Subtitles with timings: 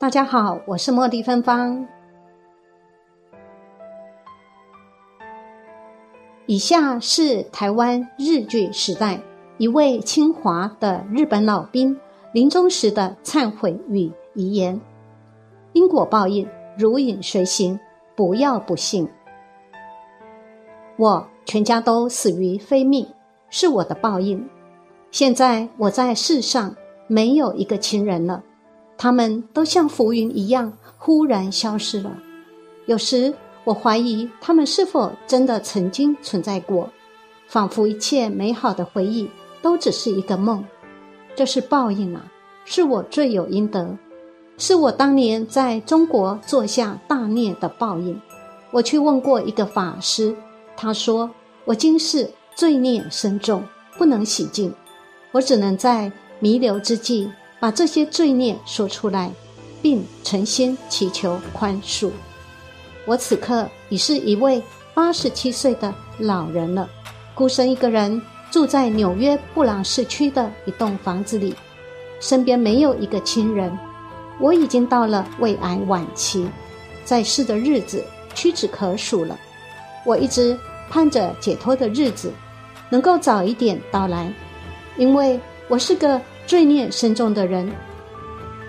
[0.00, 1.86] 大家好，我是茉莉芬芳。
[6.46, 9.20] 以下是台湾日据时代
[9.58, 12.00] 一位清华的日本老兵
[12.32, 14.80] 临终时的忏悔与遗言：
[15.74, 16.48] 因果报应，
[16.78, 17.78] 如影随形，
[18.16, 19.06] 不要不信。
[20.96, 23.06] 我全家都死于非命，
[23.50, 24.48] 是我的报应。
[25.10, 26.74] 现在我在世上
[27.06, 28.42] 没有一个亲人了。
[29.02, 32.12] 他们都像浮云一样忽然消失了。
[32.84, 33.32] 有时
[33.64, 36.90] 我怀疑他们是否真的曾经存在过，
[37.48, 39.26] 仿佛一切美好的回忆
[39.62, 40.62] 都只是一个梦。
[41.34, 42.30] 这是报应啊，
[42.66, 43.96] 是我罪有应得，
[44.58, 48.20] 是我当年在中国做下大孽的报应。
[48.70, 50.36] 我去问过一个法师，
[50.76, 51.30] 他说
[51.64, 53.62] 我今世罪孽深重，
[53.96, 54.70] 不能洗净，
[55.32, 57.30] 我只能在弥留之际。
[57.60, 59.30] 把这些罪孽说出来，
[59.82, 62.10] 并诚心祈求宽恕。
[63.06, 64.62] 我此刻已是一位
[64.94, 66.88] 八十七岁的老人了，
[67.34, 71.54] 孤身一个人住在纽约布朗市区的一栋房子里，
[72.18, 73.78] 身边没有一个亲人。
[74.38, 76.48] 我已经到了胃癌晚期，
[77.04, 78.02] 在世的日子
[78.34, 79.38] 屈指可数了。
[80.06, 82.32] 我一直盼着解脱的日子
[82.88, 84.32] 能够早一点到来，
[84.96, 86.18] 因为我是个。
[86.50, 87.70] 罪孽深重的人，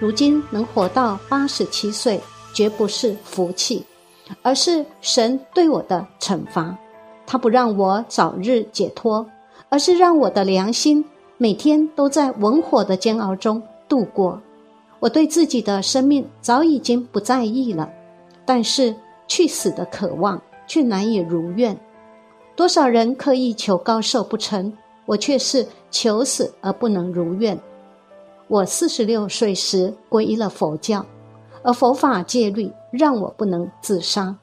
[0.00, 2.18] 如今能活到八十七岁，
[2.54, 3.84] 绝不是福气，
[4.40, 6.74] 而是神对我的惩罚。
[7.26, 9.26] 他不让我早日解脱，
[9.68, 11.04] 而是让我的良心
[11.36, 14.40] 每天都在文火的煎熬中度过。
[14.98, 17.90] 我对自己的生命早已经不在意了，
[18.46, 18.96] 但是
[19.28, 21.78] 去死的渴望却难以如愿。
[22.54, 24.72] 多少人刻意求高寿不成？
[25.06, 27.58] 我却是求死而不能如愿。
[28.48, 31.06] 我四十六岁时皈依了佛教，
[31.62, 34.36] 而佛法戒律让我不能自杀。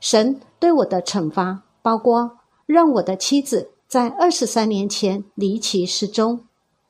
[0.00, 2.30] 神对我的惩罚包括
[2.66, 6.40] 让我的妻子在二十三年前离奇失踪。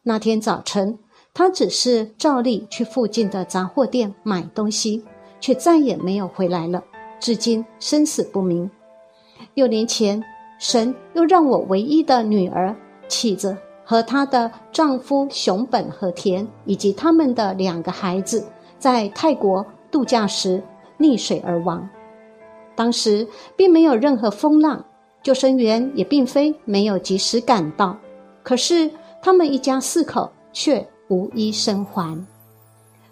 [0.02, 0.98] 那天早晨，
[1.32, 5.04] 她只是照例去附近的杂货店买东西，
[5.40, 6.82] 却再也没有回来了，
[7.18, 8.70] 至今生死不明。
[9.54, 10.22] 六年前。
[10.60, 12.76] 神又让我唯一的女儿
[13.08, 18.44] 起子和她的丈夫熊本和田以及他们的两个孩子
[18.78, 20.62] 在泰国度假时
[20.98, 21.88] 溺水而亡。
[22.76, 23.26] 当时
[23.56, 24.84] 并没有任何风浪，
[25.22, 27.96] 救生员也并非没有及时赶到，
[28.42, 28.90] 可是
[29.22, 32.26] 他们一家四口却无一生还。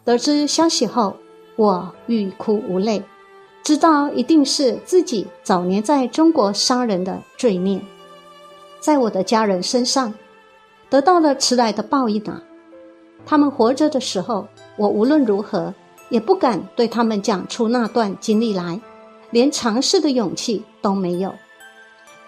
[0.05, 1.15] 得知消息后，
[1.57, 3.03] 我欲哭无泪。
[3.69, 7.79] 知道一定是自己早年在中国杀人的罪孽，
[8.81, 10.15] 在我的家人身上
[10.89, 12.43] 得到了迟来的报应啊！
[13.27, 14.49] 他们活着的时候，
[14.79, 15.75] 我无论如何
[16.09, 18.81] 也不敢对他们讲出那段经历来，
[19.33, 21.31] 连尝试的勇气都没有。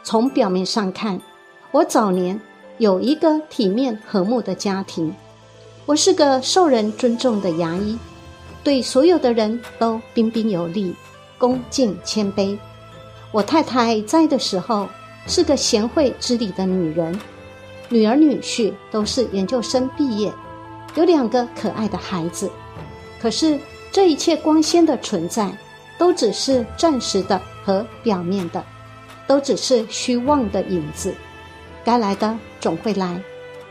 [0.03, 1.19] 从表面上看，
[1.71, 2.39] 我早年
[2.77, 5.11] 有一个体面和睦的家庭，
[5.87, 7.99] 我是个受人尊重的牙医，
[8.63, 10.95] 对所有的人都彬彬有礼。
[11.41, 12.57] 恭敬谦卑，
[13.33, 14.87] 我太太在的时候
[15.27, 17.19] 是个贤惠知礼的女人，
[17.89, 20.31] 女儿女婿都是研究生毕业，
[20.97, 22.51] 有两个可爱的孩子。
[23.19, 23.59] 可是
[23.91, 25.51] 这一切光鲜的存在，
[25.97, 28.63] 都只是暂时的和表面的，
[29.27, 31.15] 都只是虚妄的影子。
[31.83, 33.19] 该来的总会来，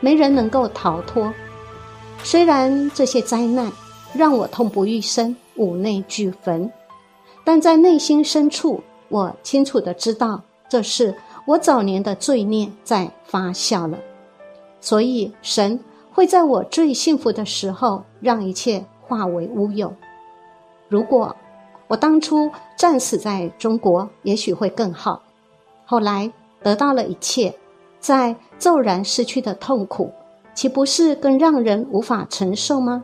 [0.00, 1.32] 没人能够逃脱。
[2.24, 3.70] 虽然这些灾难
[4.12, 6.68] 让我痛不欲生，五内俱焚。
[7.52, 11.12] 但在内心深处，我清楚的知道，这是
[11.46, 13.98] 我早年的罪孽在发酵了。
[14.80, 15.80] 所以，神
[16.12, 19.92] 会在我最幸福的时候，让一切化为乌有。
[20.88, 21.34] 如果
[21.88, 25.20] 我当初战死在中国，也许会更好。
[25.84, 27.52] 后来得到了一切，
[27.98, 30.12] 在骤然失去的痛苦，
[30.54, 33.02] 岂不是更让人无法承受吗？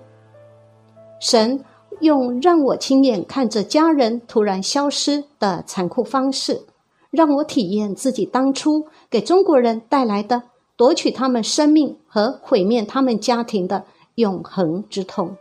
[1.19, 1.65] 神。
[2.01, 6.63] 用让我亲眼看着家人突然消失的残酷方式，
[7.11, 10.43] 让我体验自己当初给中国人带来的
[10.77, 13.85] 夺取他们生命和毁灭他们家庭的
[14.17, 15.37] 永恒之痛。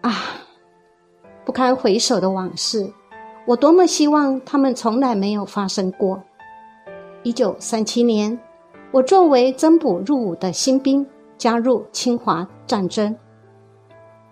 [0.00, 0.12] 啊，
[1.44, 2.90] 不堪回首的往事，
[3.46, 6.22] 我多么希望他们从来没有发生过。
[7.22, 8.38] 一九三七年，
[8.92, 11.06] 我作为增补入伍的新兵，
[11.36, 13.14] 加入侵华战争。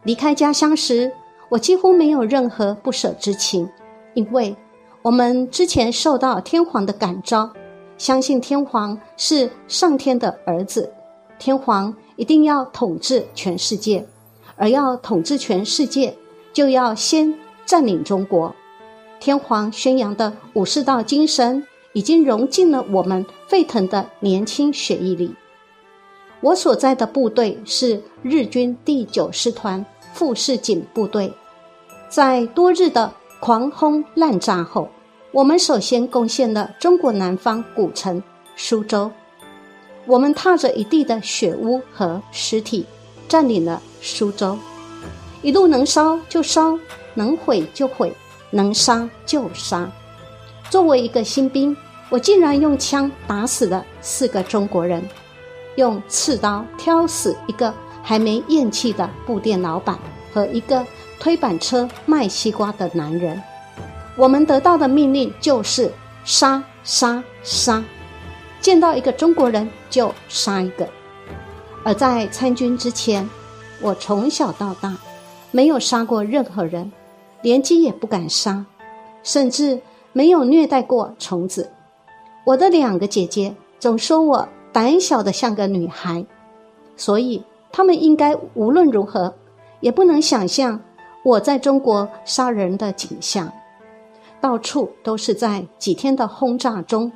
[0.07, 1.11] 离开家乡时，
[1.49, 3.69] 我几乎没有任何不舍之情，
[4.15, 4.55] 因为
[5.03, 7.51] 我们之前受到天皇的感召，
[7.99, 10.89] 相信天皇是上天的儿子，
[11.41, 14.07] 天皇一定要统治全世界，
[14.55, 16.17] 而要统治全世界，
[16.53, 18.55] 就要先占领中国。
[19.19, 25.35] 天皇宣扬的武士道精神已经融进了我们沸腾的年轻血液里。
[26.43, 29.85] 我所在的部队是日军第九师团
[30.17, 31.31] 富士锦部队，
[32.09, 34.89] 在多日的狂轰滥炸后，
[35.31, 38.23] 我们首先攻陷了中国南方古城
[38.57, 39.11] 苏州。
[40.07, 42.87] 我们踏着一地的血污和尸体，
[43.29, 44.57] 占领了苏州。
[45.43, 46.79] 一路能烧就烧，
[47.13, 48.11] 能毁就毁，
[48.51, 49.87] 能杀就杀。
[50.71, 51.77] 作为一个新兵，
[52.09, 55.07] 我竟然用枪打死了四个中国人，
[55.77, 57.75] 用刺刀挑死一个
[58.09, 59.99] 还没咽气的布店老板
[60.33, 60.87] 和一个
[61.19, 63.43] 推板车卖西瓜的男人。
[64.17, 65.91] 我们得到的命令就是
[66.25, 67.83] 杀杀杀。
[68.61, 70.89] 见到一个中国人就杀一个，
[71.85, 73.29] 而在参军之前，
[73.81, 74.97] 我从小到大
[75.51, 76.91] 没有杀过任何人，
[77.43, 78.65] 连鸡也不敢杀，
[79.25, 79.81] 甚至
[80.13, 81.69] 没有虐待过虫子。
[82.45, 86.25] 我的两个姐姐总说我胆小的像个女孩，
[86.97, 87.43] 所以
[87.77, 89.35] 他们应该无论如何
[89.81, 90.81] 也不能想象
[91.23, 93.53] 我在中国杀人的景象，
[94.41, 97.13] 到处都是在几天的轰炸中。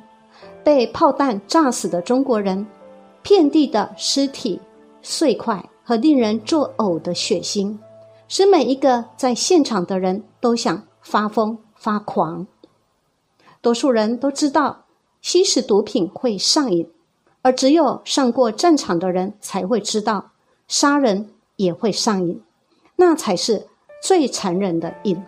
[0.63, 2.67] 被炮弹炸死的中国人，
[3.23, 4.61] 遍地的尸体
[5.01, 7.75] 碎块和令人作呕的血腥，
[8.27, 12.45] 使每一个在现场的人都想发疯发狂。
[13.61, 14.85] 多数人都知道
[15.23, 16.87] 吸食毒品会上瘾，
[17.41, 20.30] 而只有上过战场的人才会知道
[20.71, 21.27] 杀人
[21.57, 22.41] 也会上瘾，
[22.95, 23.67] 那才是
[24.01, 25.21] 最残忍的瘾。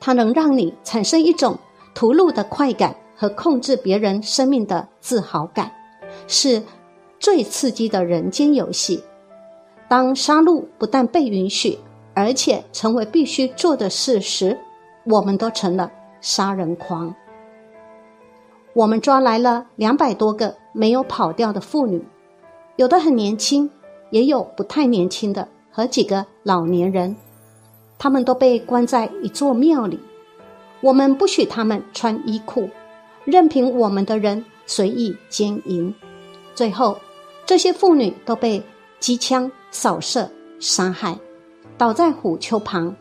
[0.00, 1.58] 它能让你产生一种
[1.94, 2.96] 屠戮的快感。
[3.20, 5.70] 和控制别人生命的自豪感，
[6.26, 6.62] 是
[7.18, 9.04] 最刺激的人间游戏。
[9.90, 11.78] 当杀戮不但被允许，
[12.14, 14.58] 而且成为必须做的事时，
[15.04, 15.92] 我们都成了
[16.22, 17.14] 杀人狂。
[18.72, 22.02] 我们抓来了两百多个没有跑掉的妇女，
[22.76, 23.70] 有的很年轻，
[24.10, 27.16] 也有不太年轻的和几个老年人，
[27.98, 29.98] 他们都被关在一座庙里。
[30.80, 32.68] 我们不许他们穿衣裤。
[33.26, 35.94] 任凭我们的人随意奸淫，
[36.54, 36.98] 最后
[37.44, 38.60] 这些妇女都被
[38.98, 40.28] 机枪扫射
[40.58, 41.16] 杀害，
[41.76, 42.96] 倒在虎丘旁。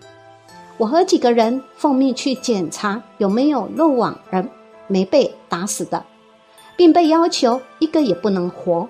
[0.77, 4.45] 我和几个人奉命去检查有没有漏网而
[4.87, 6.03] 没被打死的，
[6.75, 8.87] 并被要求一个也不能活。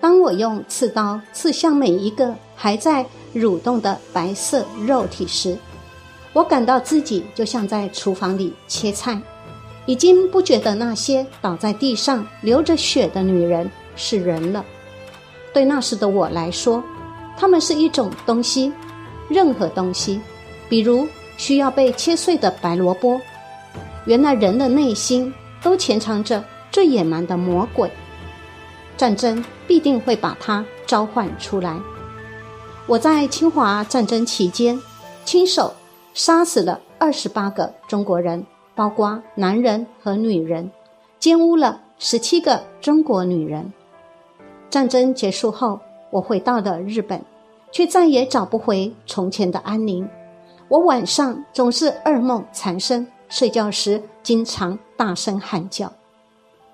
[0.00, 3.04] 当我用刺刀刺向每一个还在
[3.34, 5.56] 蠕动的白色肉体时，
[6.32, 9.20] 我感到自己就像在厨房里切菜。
[9.86, 14.64] 已经不觉得那些倒在地上流着血的女人是人了。
[15.52, 16.82] 对那时的我来说，
[17.36, 18.72] 她们是一种东西，
[19.28, 20.20] 任何东西，
[20.68, 23.20] 比如需要被切碎的白萝卜。
[24.04, 25.32] 原来人的内心
[25.62, 27.90] 都潜藏着最野蛮的魔鬼，
[29.00, 31.80] 战争必定会把它召唤出来。
[32.86, 34.78] 我在侵华战争期间，
[35.24, 35.72] 亲手
[36.12, 38.44] 杀死了二十八个中国人。
[38.74, 40.70] 包括男人和女人，
[41.18, 43.72] 奸污了十七个中国女人。
[44.68, 45.80] 战争结束后，
[46.10, 47.22] 我回到了日本，
[47.72, 50.06] 却再也找不回从前的安宁。
[50.68, 55.90] 我晚上总是噩梦缠身，睡觉时经常大声喊叫。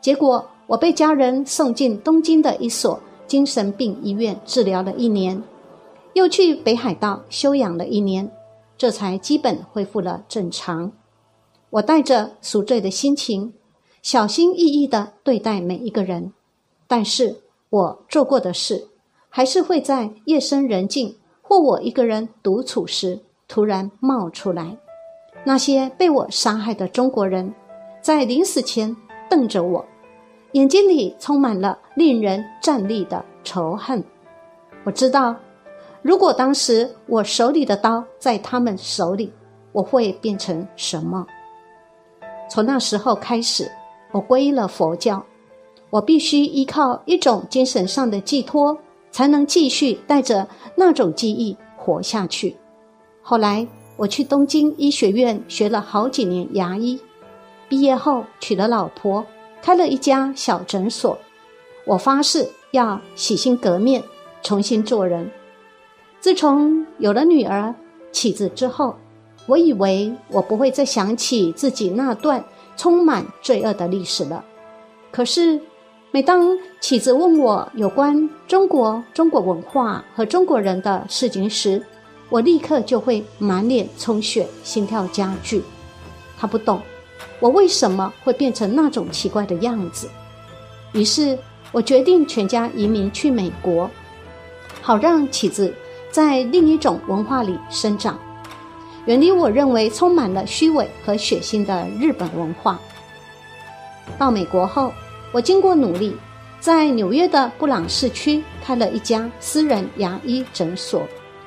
[0.00, 5.42] 结果，我被家人送进东京的一所精神病医院治疗了一年，
[6.14, 8.30] 又去北海道休养了一年，
[8.76, 10.92] 这才基本恢复了正常。
[11.70, 13.52] 我带着赎罪的心情，
[14.02, 16.32] 小心翼翼的对待每一个人，
[16.86, 17.36] 但是
[17.70, 18.88] 我做过的事，
[19.28, 24.76] 还是会在夜深人静或我一个人独处时突然冒出来。
[25.44, 27.54] 那些被我杀害的中国人，
[28.00, 28.96] 在临死前
[29.28, 29.84] 瞪着我，
[30.56, 34.02] 眼睛里充满了令人战栗的仇恨。
[34.84, 35.36] 我知道，
[36.00, 39.30] 如果当时我手里的刀在他们手里，
[39.72, 41.26] 我会变成什么？
[42.48, 43.70] 从那时候开始，
[44.12, 45.22] 我皈依了佛教。
[45.90, 48.78] 我必须依靠一种精神上的寄托，
[49.10, 52.56] 才能继续带着那种记忆活下去。
[53.20, 53.66] 后来，
[53.98, 56.98] 我去东京医学院学了好几年牙医，
[57.68, 59.22] 毕业后娶了老婆，
[59.66, 61.18] 开了一家小诊所。
[61.84, 64.00] 我发誓要洗心革面，
[64.40, 65.28] 重新做人。
[66.20, 67.74] 自从有了女儿
[68.12, 68.94] 启子之后。
[69.46, 72.44] 我以为我不会再想起自己那段
[72.76, 74.44] 充满罪恶的历史了，
[75.12, 75.60] 可是，
[76.10, 81.80] 每当妻子问我有关中国、中国文化和中国人的事情时，
[82.28, 85.62] 我立刻就会满脸充血，心跳加剧。
[86.36, 86.80] 他不懂
[87.40, 90.08] 我为什么会变成那种奇怪的样子，
[90.92, 91.38] 于是
[91.72, 93.90] 我决定全家移民去美国，
[94.80, 95.72] 好让妻子
[96.10, 98.18] 在另一种文化里生长，
[99.04, 102.80] 远离我认为充满了虚伪和血腥的日本文化。
[104.16, 104.92] 到美国后，
[105.32, 106.16] 我经过努力，
[106.60, 111.02] 在纽约的布朗市区开了一家私人牙医诊所，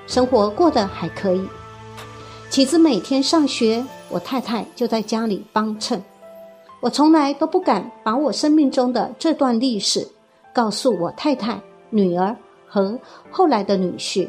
[0.06, 1.42] 生活过得还可以。
[2.50, 6.02] 妻子每天上学，我太太就在家里帮衬。
[6.82, 10.08] 我从来都不敢把我生命中的这段历史
[10.54, 12.36] 告诉我太太、女儿
[12.68, 12.98] 和
[13.30, 14.28] 后来的女婿，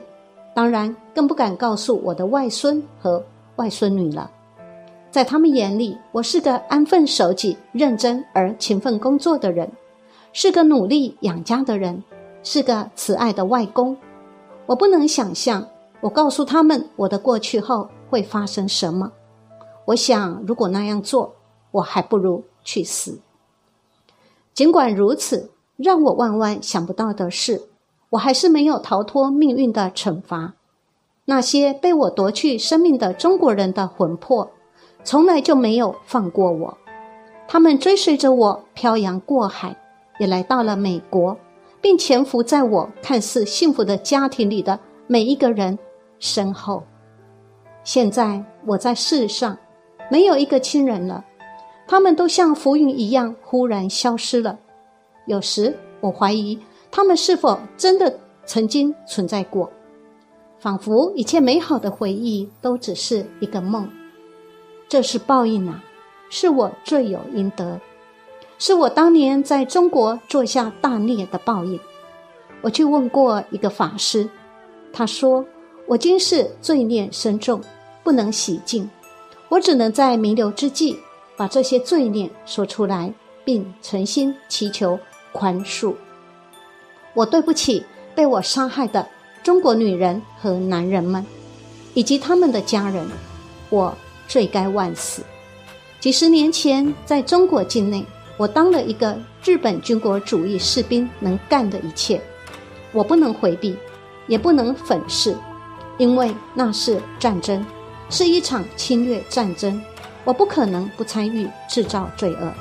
[0.54, 3.22] 当然更不敢告诉我的外孙和
[3.56, 4.30] 外孙女了。
[5.10, 9.70] 在他们眼里，我是个安分守己、认真而勤奋工作的人，
[10.32, 12.02] 是个努力养家的人，
[12.42, 13.96] 是个慈爱的外公。
[14.66, 15.66] 我不能想象，
[16.00, 19.10] 我告诉他们我的过去后会发生什么。
[19.90, 21.34] 我想，如果那样做，
[21.72, 23.20] 我还不如去死。
[24.54, 27.68] 尽管如此，让我万万想不到的是，
[28.10, 30.54] 我还是没有逃脱命运的惩罚。
[31.24, 34.50] 那些被我夺去生命的中国人的魂魄。
[35.02, 36.76] 从来就没有放过我，
[37.48, 39.74] 他们追随着我漂洋过海，
[40.18, 41.34] 也来到了美国，
[41.80, 45.78] 并潜伏在我看似幸福的家庭里的每一个人
[46.18, 46.82] 身后。
[47.82, 49.56] 现在我在世上
[50.10, 51.24] 没有一个亲人了，
[51.86, 54.58] 他们都像浮云一样忽然消失了。
[55.26, 56.58] 有时我怀疑
[56.90, 59.70] 他们是否真的曾经存在过，
[60.58, 63.88] 仿佛一切美好的回忆都只是一个梦。
[64.88, 65.84] 这是报应啊！
[66.28, 67.80] 是我罪有应得，
[68.58, 71.78] 是我当年在中国做下大孽的报应。
[72.60, 74.28] 我去问过一个法师，
[74.92, 75.44] 他说
[75.86, 77.60] 我今世罪孽深重，
[78.02, 78.90] 不能洗净，
[79.50, 80.98] 我只能在弥留之际
[81.36, 83.12] 把这些罪孽说出来，
[83.44, 84.98] 并诚心祈求
[85.32, 85.94] 宽恕。
[87.12, 89.06] 我对不起被我杀害的
[89.42, 91.26] 中国女人和男人们，
[91.92, 93.06] 以及他们的家人。
[93.68, 93.94] 我。
[94.28, 95.24] 罪该万死。
[95.98, 102.20] 几十年前，在中国境内，我当了一个日本军国主义士兵能干的一切。
[102.92, 103.76] 我不能回避，
[104.28, 105.36] 也不能粉饰，
[105.98, 107.66] 因为那是战争，
[108.10, 109.80] 是一场侵略战争。
[110.24, 112.52] 我不可能不参与制造罪恶。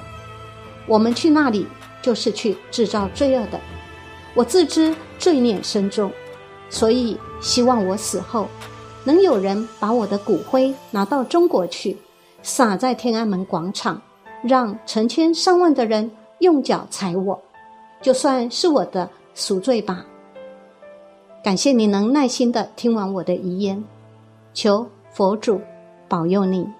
[0.87, 1.67] 我们去那里
[2.01, 3.59] 就是去制造罪恶的。
[4.33, 6.09] 我自知罪孽深重，
[6.69, 8.47] 所以希望我死后。
[9.03, 11.97] 能有人把我的骨灰拿到中国去，
[12.43, 14.01] 撒在天安门广场，
[14.43, 17.41] 让成千上万的人用脚踩我，
[18.01, 20.05] 就算是我的赎罪吧。
[21.43, 23.83] 感谢你能耐心的听完我的遗言，
[24.53, 24.87] 求
[25.19, 25.59] 佛主
[26.07, 26.78] 保佑你。